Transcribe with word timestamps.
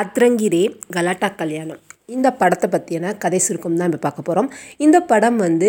அத்ரங்கிரே 0.00 0.62
கலாட்டா 0.94 1.28
கல்யாணம். 1.40 1.80
இந்த 2.14 2.28
படத்தை 2.40 2.68
பற்றியான 2.70 3.12
கதை 3.24 3.38
சுருக்கம் 3.44 3.76
தான் 3.80 3.88
இப்போ 3.90 4.00
பார்க்க 4.06 4.28
போகிறோம் 4.28 4.48
இந்த 4.84 4.98
படம் 5.10 5.38
வந்து 5.44 5.68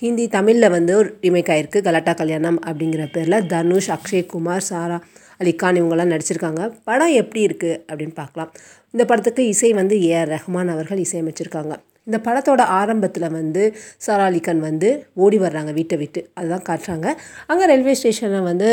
ஹிந்தி 0.00 0.24
தமிழில் 0.36 0.74
வந்து 0.76 0.92
ஒரு 1.00 1.08
ரீமேக் 1.24 1.50
ஆயிருக்கு 1.54 1.80
கலாட்டா 1.88 2.12
கல்யாணம் 2.20 2.58
அப்படிங்கிற 2.68 3.02
பேரில். 3.14 3.46
தனுஷ் 3.52 3.90
அக்ஷய்குமார் 3.96 4.66
சாரா 4.70 4.98
அலிகான் 5.40 5.78
இவங்கெல்லாம் 5.80 6.12
நடிச்சிருக்காங்க. 6.14 6.62
படம் 6.88 7.14
எப்படி 7.20 7.42
இருக்குது 7.48 7.78
அப்படின்னு 7.88 8.14
பார்க்கலாம். 8.22 8.50
இந்த 8.94 9.04
படத்துக்கு 9.04 9.44
இசை 9.54 9.72
வந்து 9.80 9.96
ஏஆர் 10.08 10.32
ரஹ்மான் 10.36 10.72
அவர்கள் 10.74 11.04
இசையமைச்சிருக்காங்க. 11.06 11.74
இந்த 12.06 12.18
படத்தோட 12.26 12.58
ஆரம்பத்தில் 12.58 13.28
வந்து 13.30 13.76
சாரா 13.98 14.30
வந்து 14.60 15.08
ஓடி 15.14 15.38
வர்றாங்க 15.38 15.72
வீட்டை 15.72 15.98
விட்டு. 15.98 16.30
அதுதான் 16.38 16.64
காட்டுறாங்க. 16.68 17.06
அங்கே 17.46 17.64
ரயில்வே 17.66 17.94
ஸ்டேஷனில் 17.94 18.40
வந்து 18.40 18.68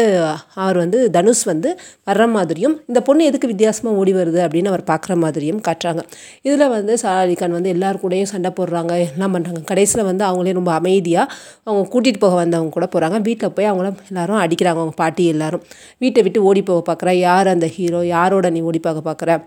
அவர் 0.53 0.77
வந்து 0.77 1.11
தனுஷ் 1.11 1.43
வந்து 1.43 1.77
வர்ற 2.09 2.27
மாதிரியும் 2.27 2.83
இந்த 2.87 3.01
பொண்ணு 3.01 3.25
எதுக்கு 3.25 3.47
வித்தியாசமாக 3.47 3.95
ஓடி 3.95 4.13
வருது 4.13 4.39
அப்படின்னு 4.45 4.65
அவர் 4.65 4.83
பார்க்குற 4.83 5.15
மாதிரியும் 5.15 5.61
காட்டுறாங்க. 5.67 6.03
இதில் 6.41 6.67
வந்து 6.67 6.97
சாரா 6.97 7.47
வந்து 7.47 7.69
எல்லார் 7.69 8.01
கூடயும் 8.01 8.23
சண்டை 8.23 8.51
போடுறாங்க 8.59 8.93
எல்லாம் 9.07 9.33
பண்ணுறாங்க 9.35 9.61
கடைசியில் 9.61 10.05
வந்து 10.05 10.23
அவங்களே 10.23 10.51
ரொம்ப 10.51 10.71
அமைதியாக 10.71 11.33
அவங்க 11.63 11.89
கூட்டிகிட்டு 11.89 12.17
போக 12.17 12.35
வந்தவங்க 12.35 12.69
கூட 12.69 12.85
போகிறாங்க 12.85 13.19
வீட்டில் 13.21 13.53
போய் 13.53 13.65
அவங்கள 13.65 13.93
எல்லாரும் 14.09 14.41
அடிக்கிறாங்க 14.43 14.81
அவங்க 14.83 14.95
பாட்டி 14.95 15.25
எல்லாரும். 15.25 15.63
வீட்டை 15.97 16.21
விட்டு 16.21 16.41
ஓடி 16.43 16.61
போக 16.61 16.93
பார்க்குற 16.93 17.11
யார் 17.11 17.47
அந்த 17.47 17.65
ஹீரோ 17.65 18.03
யாரோட 18.03 18.49
நீ 18.49 18.61
ஓடி 18.61 18.79
பார்க்க 18.79 19.09
பார்க்குற 19.09 19.39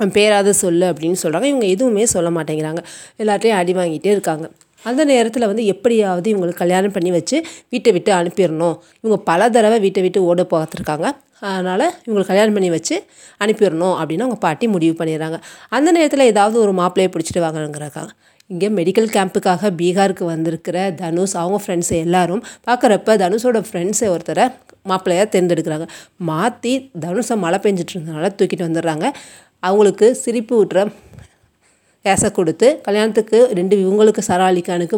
அவன் 0.00 0.52
சொல்லு 0.52 0.86
அப்படின்னு 0.86 1.20
சொல்கிறாங்க 1.22 1.48
இவங்க 1.52 1.66
எதுவுமே 1.66 2.06
சொல்ல 2.06 2.30
மாட்டேங்கிறாங்க. 2.30 2.82
எல்லாத்தையும் 3.18 3.58
அடி 3.60 3.72
வாங்கிட்டே 3.72 4.06
இருக்காங்க. 4.06 4.50
அந்த 4.84 5.04
நேரத்தில் 5.04 5.46
வந்து 5.46 5.64
எப்படியாவது 5.64 6.28
இவங்களுக்கு 6.34 6.62
கல்யாணம் 6.62 6.92
பண்ணி 6.92 7.10
வச்சு 7.10 7.36
வீட்டை 7.68 7.92
விட்டு 7.92 8.12
அனுப்பிடணும். 8.12 8.76
இவங்க 9.00 9.22
பல 9.22 9.50
தடவை 9.50 9.78
வீட்டை 9.80 10.02
விட்டு 10.02 10.24
ஓட 10.24 10.46
பார்த்துருக்காங்க. 10.54 11.08
அதனால் 11.38 11.84
இவங்களுக்கு 12.06 12.26
கல்யாணம் 12.26 12.52
பண்ணி 12.52 12.70
வச்சு 12.70 12.96
அனுப்பிடணும் 13.40 13.94
அப்படின்னு 14.00 14.24
அவங்க 14.26 14.34
பாட்டி 14.34 14.66
முடிவு 14.66 15.04
பண்ணிடுறாங்க. 15.04 15.38
அந்த 15.68 15.92
நேரத்தில் 15.92 16.20
ஏதாவது 16.20 16.60
ஒரு 16.60 16.72
மாப்பிள்ளையை 16.72 17.10
பிடிச்சிட்டு 17.12 17.44
வாங்கணுங்கிறாங்க 17.46 18.08
இங்கே 18.50 18.68
மெடிக்கல் 18.68 19.12
கேம்புக்காக 19.14 19.70
பீகாருக்கு 19.80 20.24
வந்திருக்கிற 20.24 20.90
தனுஷ் 20.90 21.36
அவங்க 21.36 21.58
ஃப்ரெண்ட்ஸ் 21.66 21.92
எல்லாரும் 22.04 22.42
பார்க்குறப்ப 22.66 23.16
தனுஷோட 23.22 23.58
ஃப்ரெண்ட்ஸை 23.68 24.08
ஒருத்தரை 24.14 24.44
மாப்பிள்ளையாக 24.88 25.26
தேர்ந்தெடுக்கிறாங்க. 25.32 25.86
மாற்றி 26.16 26.90
தனுஷை 27.00 27.36
மழை 27.36 27.58
பெஞ்சிட்டு 27.62 27.94
இருந்தனால 27.94 28.30
தூக்கிட்டு 28.38 28.66
வந்துடுறாங்க. 28.68 29.06
அவங்களுக்கு 29.62 30.08
சிரிப்பு 30.14 30.54
ஊட்டுற 30.60 30.80
கேஸை 32.04 32.28
கொடுத்து 32.32 32.68
கல்யாணத்துக்கு 32.82 33.38
ரெண்டு 33.58 33.74
இவங்களுக்கு 33.84 34.22
சரா 34.28 34.46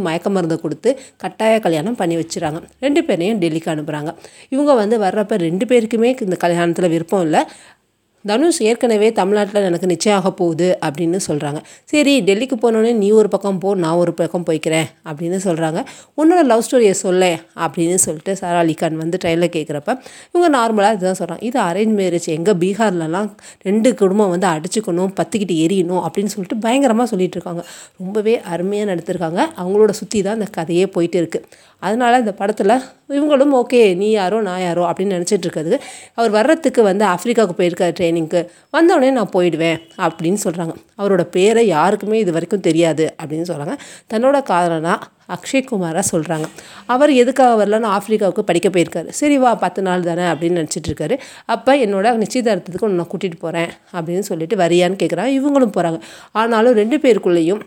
மயக்க 0.08 0.30
மருந்தை 0.30 0.56
கொடுத்து 0.60 0.90
கட்டாய 1.22 1.54
கல்யாணம் 1.58 1.98
பண்ணி 2.00 2.16
வச்சுறாங்க. 2.16 2.58
ரெண்டு 2.80 3.00
பேரையும் 3.04 3.40
டெல்லிக்கு 3.42 3.72
அனுப்புகிறாங்க 3.74 4.10
இவங்க 4.48 4.74
வந்து 4.74 4.98
வர்றப்ப 4.98 5.38
ரெண்டு 5.46 5.66
பேருக்குமே 5.66 6.10
இந்த 6.26 6.36
கல்யாணத்தில் 6.44 6.92
விருப்பம் 6.94 7.22
இல்லை. 7.22 7.42
தனுஷ் 8.26 8.62
ஏற்கனவே 8.62 9.12
தமிழ்நாட்டில் 9.12 9.62
எனக்கு 9.62 9.86
நிச்சயம் 9.86 10.18
ஆக 10.18 10.30
போகுது 10.32 10.78
அப்படின்னு 10.80 11.18
சொல்கிறாங்க 11.26 11.60
சரி 11.84 12.20
டெல்லிக்கு 12.20 12.56
போனோடனே 12.62 12.92
நீ 12.94 13.10
ஒரு 13.10 13.28
பக்கம் 13.28 13.58
போ 13.58 13.74
நான் 13.74 13.94
ஒரு 13.94 14.14
பக்கம் 14.14 14.44
போய்க்கிறேன் 14.44 14.86
அப்படின்னு 15.08 15.38
சொல்கிறாங்க 15.44 15.80
உன்னோட 16.16 16.42
லவ் 16.44 16.64
ஸ்டோரியை 16.68 16.90
சொல்ல 16.90 17.30
அப்படின்னு 17.56 17.94
சொல்லிட்டு 17.94 18.36
சாரா 18.36 18.60
அலிகான் 18.60 18.96
வந்து 18.96 19.18
ட்ரெயினில் 19.24 19.52
கேட்குறப்ப 19.56 19.90
இவங்க 20.32 20.50
நார்மலாக 20.58 20.94
இதுதான் 20.94 21.18
சொல்கிறாங்க 21.18 21.42
இது 21.42 21.60
அரேஞ்ச் 21.60 21.94
மேரேஜ் 21.98 22.28
எங்கள் 22.28 22.54
பீகார்லலாம் 22.54 23.30
ரெண்டு 23.62 23.94
குடும்பம் 23.94 24.30
வந்து 24.30 24.46
அடிச்சுக்கணும் 24.46 25.12
பற்றிக்கிட்டு 25.20 25.56
எரியணும் 25.64 26.02
அப்படின்னு 26.04 26.32
சொல்லிட்டு 26.32 26.56
பயங்கரமாக 26.56 27.08
சொல்லிட்டு 27.08 27.36
இருக்காங்க. 27.36 27.64
ரொம்பவே 27.96 28.40
அருமையாக 28.40 28.94
நடத்திருக்காங்க. 28.94 29.40
அவங்களோட 29.56 29.90
சுற்றி 29.90 30.22
தான் 30.22 30.32
அந்த 30.32 30.48
கதையே 30.50 30.86
போயிட்டு 30.86 31.18
இருக்குது 31.22 31.46
அதனால் 31.78 32.18
இந்த 32.18 32.32
படத்தில் 32.32 32.74
இவங்களும் 33.18 33.54
ஓகே 33.60 33.80
நீ 33.96 34.10
யாரோ 34.10 34.40
நான் 34.40 34.60
யாரோ 34.60 34.82
அப்படின்னு 34.90 35.16
நினச்சிட்டு 35.16 35.46
இருக்கிறது. 35.46 35.76
அவர் 36.14 36.30
வர்றதுக்கு 36.30 36.82
வந்து 36.82 37.04
ஆஃப்ரிக்காவுக்கு 37.04 37.56
போயிருக்காரு 37.58 37.94
ட்ரைனிங்க்கு. 38.00 38.40
வந்தோடனே 38.76 39.10
நான் 39.18 39.32
போயிடுவேன் 39.32 39.78
அப்படின்னு 40.06 40.40
சொல்கிறாங்க 40.44 40.74
அவரோட 41.00 41.22
பேரை 41.36 41.64
யாருக்குமே 41.66 42.18
இது 42.18 42.32
வரைக்கும் 42.32 42.66
தெரியாது 42.68 43.06
அப்படின்னு 43.22 43.48
சொல்கிறாங்க 43.50 43.76
தன்னோட 44.14 44.42
காரணம் 44.52 45.02
அக்ஷய்குமாராக 45.34 46.04
சொல்கிறாங்க 46.12 46.46
அவர் 46.86 47.10
எதுக்காக 47.22 47.52
வரலன்னு 47.60 47.88
ஆஃப்ரிக்காவுக்கு 47.96 48.42
படிக்க 48.48 48.68
போயிருக்காரு. 48.68 49.10
சரி 49.20 49.36
வா 49.38 49.50
பத்து 49.54 49.82
நாள் 49.82 50.06
தானே 50.08 50.24
அப்படின்னு 50.32 50.60
நினச்சிட்டு 50.60 50.90
இருக்காரு. 50.90 51.16
அப்போ 51.54 51.74
என்னோட 51.84 52.14
நிச்சயதார்த்தத்துக்கு 52.22 52.86
உன்னை 52.88 53.00
நான் 53.02 53.12
கூட்டிகிட்டு 53.12 53.40
போகிறேன் 53.40 53.70
அப்படின்னு 53.96 54.26
சொல்லிட்டு 54.30 54.56
வரியான்னு 54.56 55.00
கேட்குறாங்க 55.02 55.32
இவங்களும் 55.40 55.76
போகிறாங்க 55.76 56.00
ஆனாலும் 56.32 56.78
ரெண்டு 56.82 56.96
பேருக்குள்ளேயும் 56.96 57.62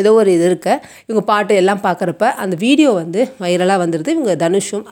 ஏதோ 0.00 0.10
ஒரு 0.20 0.30
இது 0.36 0.44
இருக்க. 0.50 0.68
இவங்க 1.06 1.22
பாட்டு 1.30 1.54
எல்லாம் 1.62 1.82
பார்க்குறப்ப 1.86 2.24
அந்த 2.44 2.54
வீடியோ 2.64 2.90
வந்து 3.02 3.20
வைரலாக 3.44 3.78
வந்துடுது 3.84 4.12
இவங்க 4.16 4.34
தனுஷும் 4.44 4.86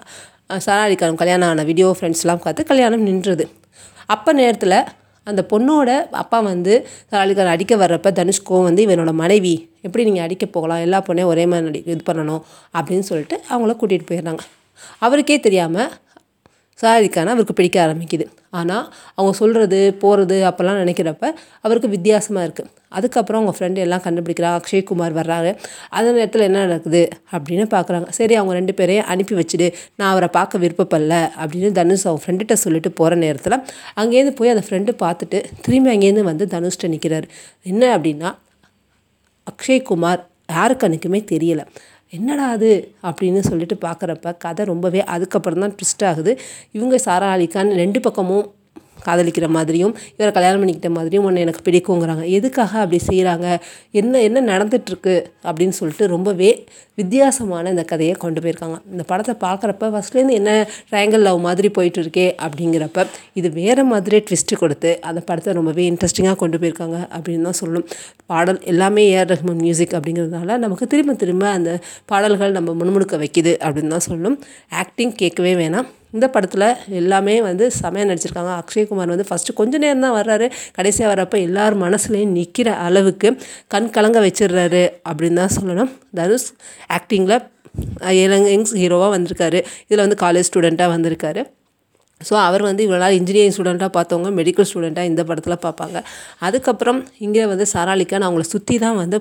சாரா 0.66 0.82
அலிகானும் 0.88 1.20
கல்யாணம் 1.22 1.48
ஆன 1.52 1.64
வீடியோ 1.70 1.88
ஃப்ரெண்ட்ஸ்லாம் 1.98 2.42
பார்த்து 2.44 2.70
கல்யாணம் 2.70 3.04
நின்றுது. 3.08 3.44
அப்போ 4.14 4.30
நேரத்தில் 4.40 4.78
அந்த 5.30 5.42
பொண்ணோட 5.50 5.90
அப்பா 6.22 6.38
வந்து 6.52 6.72
சாரா 7.10 7.52
அடிக்க 7.54 7.74
வர்றப்ப 7.82 8.08
தனுஷ்கும் 8.20 8.66
வந்து 8.68 8.80
இவனோட 8.86 9.12
மனைவி 9.22 9.54
எப்படி 9.86 10.04
நீங்கள் 10.08 10.24
அடிக்க 10.26 10.44
போகலாம்? 10.56 10.82
எல்லா 10.86 10.98
பொண்ணையும் 11.06 11.30
ஒரே 11.32 11.44
மாதிரி 11.50 11.66
நடி 11.68 11.80
இது 11.92 12.02
பண்ணணும். 12.10 12.42
அப்படின்னு 12.78 13.06
சொல்லிட்டு 13.10 13.36
அவங்கள 13.52 13.74
கூட்டிகிட்டு 13.80 14.08
போயிடுறாங்க. 14.10 14.42
அவருக்கே 15.06 15.36
தெரியாமல் 15.46 15.90
சாரிக்கான 16.82 17.32
அவருக்கு 17.34 17.54
பிடிக்க 17.58 17.76
ஆரம்பிக்குது. 17.86 18.24
ஆனால் 18.58 18.84
அவங்க 19.16 19.32
சொல்கிறது 19.40 19.78
போகிறது 20.02 20.36
அப்போல்லாம் 20.48 20.80
நினைக்கிறப்ப 20.82 21.24
அவருக்கு 21.66 21.88
வித்தியாசமாக 21.94 22.46
இருக்குது 22.46 22.70
அதுக்கப்புறம் 22.98 23.40
அவங்க 23.40 23.54
ஃப்ரெண்டு 23.56 23.78
எல்லாம் 23.84 24.02
கண்டுபிடிக்கிறாங்க 24.04 24.58
அக்ஷய்குமார் 24.60 25.14
வர்றாரு. 25.20 25.50
அந்த 25.96 26.08
நேரத்தில் 26.16 26.46
என்ன 26.48 26.58
நடக்குது 26.66 27.02
அப்படின்னு 27.34 27.64
பார்க்குறாங்க 27.74 28.08
சரி 28.18 28.34
அவங்க 28.40 28.54
ரெண்டு 28.58 28.74
பேரையும் 28.80 29.08
அனுப்பி 29.14 29.34
வச்சுடு. 29.40 29.68
நான் 29.98 30.10
அவரை 30.12 30.28
பார்க்க 30.38 30.62
விருப்பப்படல 30.64 31.16
அப்படின்னு 31.40 31.70
தனுஷ் 31.80 32.06
அவங்க 32.08 32.22
ஃப்ரெண்டுகிட்ட 32.24 32.56
சொல்லிட்டு 32.64 32.92
போகிற 33.00 33.18
நேரத்தில் 33.24 33.58
அங்கேருந்து 34.02 34.34
போய் 34.40 34.54
அந்த 34.54 34.64
ஃப்ரெண்டு 34.68 34.94
பார்த்துட்டு 35.04 35.40
திரும்பி 35.66 35.92
அங்கேருந்து 35.94 36.30
வந்து 36.30 36.46
தனுஷ்கிட்ட 36.54 36.92
நிற்கிறாரு 36.94 37.28
என்ன 37.72 37.82
அப்படின்னா 37.96 38.30
அக்ஷய்குமார் 39.52 40.22
யாரு 40.56 40.74
அன்றைக்குமே 40.86 41.18
தெரியலை. 41.30 41.64
என்னடா 42.14 42.46
அது? 42.48 42.70
அப்படின்னு 43.02 43.40
சொல்லிட்டு 43.40 43.76
பார்க்குறப்ப 43.80 44.36
கதை 44.38 44.66
ரொம்பவே 44.66 45.04
அதுக்கப்புறம் 45.04 45.58
தான் 45.58 45.74
ட்விஸ்ட் 45.74 46.04
ஆகுது. 46.04 46.32
இவங்க 46.72 46.98
சாரா 46.98 47.28
அலிகான் 47.36 47.70
ரெண்டு 47.74 48.00
பக்கமும் 48.00 48.44
காதலிக்கிற 49.08 49.48
மாதிரியும் 49.56 49.94
இவரை 50.16 50.32
கல்யாணம் 50.38 50.60
பண்ணிக்கிட்ட 50.62 50.90
மாதிரியும் 50.98 51.26
ஒன்று 51.28 51.44
எனக்கு 51.46 51.62
பிடிக்குங்கிறாங்க. 51.68 52.24
எதுக்காக 52.38 52.72
அப்படி 52.84 53.00
செய்கிறாங்க 53.10 53.46
என்ன 54.00 54.22
என்ன 54.28 54.42
நடந்துகிட்ருக்கு 54.52 55.16
அப்படின்னு 55.48 55.76
சொல்லிட்டு 55.80 56.06
ரொம்பவே 56.14 56.50
வித்தியாசமான 56.98 57.70
இந்த 57.74 57.84
கதையை 57.92 58.14
கொண்டு 58.24 58.40
போயிருக்காங்க. 58.42 58.76
இந்த 58.92 59.04
படத்தை 59.10 59.32
பார்க்குறப்ப 59.44 59.88
ஃபஸ்ட்லேருந்து 59.94 60.36
என்ன 60.40 60.50
ட்ரையாங்கல் 60.90 61.24
லவ் 61.28 61.38
மாதிரி 61.46 61.68
போயிட்டு 61.76 62.00
இருக்கே 62.02 62.26
அப்படிங்கிறப்ப 62.46 63.06
இது 63.40 63.48
வேறு 63.60 63.84
மாதிரியே 63.92 64.20
ட்விஸ்ட்டு 64.28 64.60
கொடுத்து 64.62 64.90
அந்த 65.08 65.20
படத்தை 65.30 65.54
ரொம்பவே 65.60 65.84
இன்ட்ரெஸ்டிங்காக 65.92 66.38
கொண்டு 66.42 66.60
போயிருக்காங்க 66.62 67.00
அப்படின்னு 67.16 67.48
தான் 67.48 67.58
சொல்லணும் 67.60 67.88
பாடல் 68.32 68.60
எல்லாமே 68.72 69.04
ஏஆர் 69.14 69.30
ரஹ்மான் 69.32 69.60
மியூசிக் 69.64 69.96
அப்படிங்கிறதுனால 69.98 70.58
நமக்கு 70.64 70.86
திரும்ப 70.94 71.18
திரும்ப 71.24 71.48
அந்த 71.58 71.72
பாடல்கள் 72.12 72.56
நம்ம 72.58 72.76
முணுமுணுக்க 72.80 73.18
வைக்கிது 73.24 73.54
அப்படின்னு 73.66 73.94
தான் 73.96 74.08
சொல்லணும் 74.08 74.38
ஆக்டிங் 74.82 75.14
கேட்கவே 75.22 75.54
வேணாம். 75.62 75.90
இந்த 76.16 76.26
படத்தில் 76.34 76.66
எல்லாமே 77.00 77.34
வந்து 77.48 77.64
செமையாக 77.80 78.08
நடிச்சிருக்காங்க. 78.10 78.52
அக்ஷய்குமார் 78.62 79.12
வந்து 79.14 79.26
ஃபஸ்ட்டு 79.30 79.56
கொஞ்ச 79.60 79.78
நேரம் 79.84 80.04
தான் 80.06 80.16
வர்றாரு. 80.18 80.46
கடைசியாக 80.76 81.10
வர்றப்போ 81.12 81.38
எல்லார் 81.46 81.76
மனசுலேயும் 81.84 82.36
நிற்கிற 82.38 82.70
அளவுக்கு 82.86 83.30
கண் 83.74 83.90
கலங்க 83.96 84.20
வச்சிடுறாரு 84.26 84.84
அப்படின்னு 85.10 85.40
தான் 85.42 85.56
சொல்லணும். 85.58 85.90
தனுஷ் 86.20 86.48
ஆக்டிங்கில் 86.98 87.42
இளங் 88.24 88.48
யங்ஸ் 88.54 88.74
ஹீரோவாக 88.80 89.12
வந்திருக்காரு. 89.16 89.60
இதில் 89.88 90.04
வந்து 90.06 90.18
காலேஜ் 90.24 90.48
ஸ்டூடெண்ட்டாக 90.50 90.90
வந்திருக்காரு. 90.94 91.42
ஸோ 92.20 92.34
அவர் 92.46 92.62
வந்து 92.68 92.82
இவ்வளோ 92.86 92.98
நாள் 93.02 93.16
இன்ஜினியரிங் 93.20 93.54
ஸ்டூடெண்ட்டாக 93.54 93.92
பார்த்தவங்க 93.96 94.30
மெடிக்கல் 94.40 94.68
ஸ்டூடெண்ட்டாக 94.70 95.10
இந்த 95.10 95.22
படத்தில் 95.28 95.62
பார்ப்பாங்க. 95.64 95.98
அதுக்கப்புறம் 96.46 97.00
இங்கே 97.26 97.44
வந்து 97.52 97.66
சாராலிக்கான் 97.72 98.26
அவங்கள 98.26 98.46
சுற்றி 98.54 98.76
தான் 98.84 98.98
வந்து 99.02 99.18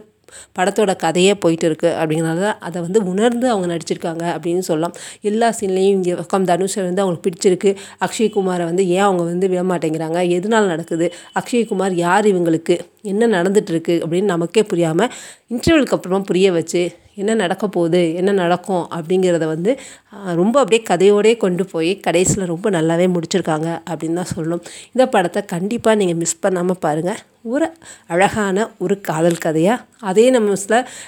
படத்தோட 0.57 0.91
கதையே 1.05 1.33
போயிட்டு 1.43 1.67
இருக்குது 1.69 1.95
அப்படிங்கிறனால 1.99 2.51
அதை 2.67 2.77
வந்து 2.85 3.01
உணர்ந்து 3.11 3.47
அவங்க 3.53 3.67
நடிச்சிருக்காங்க 3.73 4.23
அப்படின்னு 4.35 4.63
சொல்லலாம். 4.69 4.95
எல்லா 5.31 5.49
சீன்லேயும் 5.59 5.97
இங்கே 5.97 6.15
பக்கம் 6.21 6.47
தனுஷை 6.51 6.81
வந்து 6.89 7.03
அவங்களுக்கு 7.03 7.27
பிடிச்சிருக்கு. 7.27 7.71
அக்ஷய்குமாரை 8.07 8.65
வந்து 8.71 8.85
ஏன் 8.97 9.05
அவங்க 9.07 9.23
வந்து 9.31 9.49
விட 9.53 9.63
மாட்டேங்கிறாங்க? 9.73 10.21
எதனால் 10.37 10.71
நடக்குது? 10.73 11.07
அக்ஷய்குமார் 11.41 11.95
யார் 12.05 12.27
இவங்களுக்கு? 12.33 12.77
என்ன 13.11 13.27
நடந்துகிட்ருக்கு 13.37 13.95
அப்படின்னு 14.03 14.33
நமக்கே 14.33 14.61
புரியாமல் 14.71 15.09
இன்டர்வியூக்கு 15.53 15.95
அப்புறமா 15.97 16.19
புரிய 16.29 16.47
வச்சு 16.57 16.83
என்ன 17.21 17.31
நடக்க 17.41 17.65
போகுது? 17.75 17.99
என்ன 18.19 18.31
நடக்கும்? 18.43 18.85
அப்படிங்கிறத 18.97 19.45
வந்து 19.55 19.71
ரொம்ப 20.39 20.55
அப்படியே 20.61 20.81
கதையோடே 20.89 21.33
கொண்டு 21.43 21.63
போய் 21.73 21.91
கடைசியில் 22.07 22.51
ரொம்ப 22.53 22.69
நல்லாவே 22.77 23.07
முடிச்சிருக்காங்க 23.15 23.69
அப்படின்னு 23.89 24.19
தான் 24.21 24.33
சொல்லணும். 24.35 24.63
இந்த 24.95 25.05
படத்தை 25.15 25.43
கண்டிப்பாக 25.53 25.99
நீங்கள் 26.01 26.19
மிஸ் 26.23 26.41
பண்ணாமல் 26.45 26.81
பாருங்கள் 26.87 27.21
ஒரு 27.45 27.67
அழகான 28.07 28.65
ஒரு 28.77 28.95
காதல் 29.01 29.43
கதையாக 29.45 29.83
அதே 30.01 30.25
நம்ம 30.29 30.55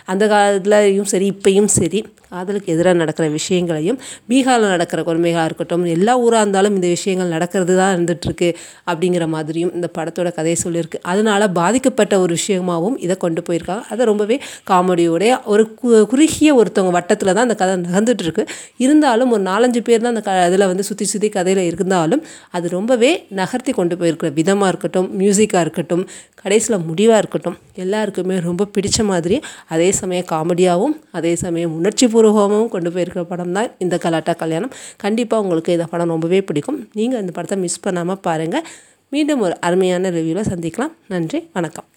அந்த 0.07 0.23
காலத்துலையும் 0.27 1.09
சரி 1.13 1.25
இப்பையும் 1.33 1.71
சரி 1.77 1.99
காதலுக்கு 2.29 2.71
எதிராக 2.73 2.95
நடக்கிற 2.97 3.25
விஷயங்களையும் 3.29 3.97
பீகாரில் 4.29 4.71
நடக்கிற 4.73 4.99
கொடுமைகளாக 5.01 5.47
இருக்கட்டும் 5.49 5.83
எல்லா 5.85 6.13
ஊராக 6.17 6.41
இருந்தாலும் 6.41 6.75
இந்த 6.75 6.87
விஷயங்கள் 6.87 7.33
நடக்கிறது 7.35 7.73
தான் 7.75 7.93
இருந்துகிட்ருக்கு 7.95 8.49
அப்படிங்கிற 8.87 9.25
மாதிரியும் 9.27 9.71
இந்த 9.73 9.87
படத்தோட 9.97 10.29
கதையை 10.35 10.57
சொல்லியிருக்கு. 10.63 10.99
அதனால் 11.03 11.45
பாதிக்கப்பட்ட 11.59 12.19
ஒரு 12.19 12.33
விஷயமாகவும் 12.39 12.97
இதை 13.05 13.15
கொண்டு 13.17 13.41
போயிருக்காங்க. 13.49 13.83
அதை 13.91 14.05
ரொம்பவே 14.11 14.37
காமெடியோடைய 14.71 15.31
ஒரு 15.45 15.65
கு 15.81 15.89
குறுகிய 16.13 16.49
ஒருத்தவங்க 16.55 16.93
வட்டத்தில் 16.97 17.33
தான் 17.33 17.45
அந்த 17.47 17.57
கதை 17.61 17.75
நகர்ந்துட்டுருக்கு. 17.85 18.45
இருந்தாலும் 18.77 19.31
ஒரு 19.31 19.43
நாலஞ்சு 19.51 19.83
பேர் 19.89 20.03
தான் 20.05 20.13
அந்த 20.15 20.23
க 20.27 20.31
இதில் 20.49 20.67
வந்து 20.71 20.85
சுற்றி 20.89 21.07
சுற்றி 21.13 21.29
கதையில் 21.29 21.63
இருந்தாலும் 21.71 22.23
அது 22.51 22.65
ரொம்பவே 22.69 23.11
நகர்த்தி 23.41 23.71
கொண்டு 23.71 23.95
போயிருக்கிற 24.01 24.31
விதமாக 24.41 24.71
இருக்கட்டும் 24.73 25.09
மியூசிக்காக 25.21 25.63
இருக்கட்டும் 25.65 26.05
கடைசியில் 26.41 26.85
முடிவாக 26.87 27.21
இருக்கட்டும். 27.21 27.57
எல்லாருக்குமே 27.83 28.35
ரொம்ப 28.47 28.67
பிடிச்ச 28.75 29.05
மாதிரி 29.11 29.37
அதே 29.75 29.89
சமயம் 30.01 30.27
காமெடியாகவும் 30.33 30.95
அதே 31.19 31.33
சமயம் 31.43 31.75
உணர்ச்சி 31.79 32.07
பூர்வமாகவும் 32.15 32.73
கொண்டு 32.75 32.91
போயிருக்கிற 32.95 33.23
படம் 33.31 33.55
தான் 33.59 33.71
இந்த 33.85 33.97
கலாட்டா 34.05 34.35
கல்யாணம். 34.43 34.73
கண்டிப்பாக 35.05 35.43
உங்களுக்கு 35.45 35.77
இந்த 35.77 35.87
படம் 35.93 36.13
ரொம்பவே 36.15 36.41
பிடிக்கும். 36.49 36.81
நீங்கள் 36.99 37.23
இந்த 37.25 37.33
படத்தை 37.37 37.57
மிஸ் 37.65 37.83
பண்ணாமல் 37.87 38.21
பாருங்கள் 38.27 38.67
மீண்டும் 39.15 39.43
ஒரு 39.47 39.55
அருமையான 39.69 40.11
ரிவ்யூவில் 40.17 40.51
சந்திக்கலாம். 40.51 40.93
நன்றி 41.15 41.41
வணக்கம். 41.57 41.89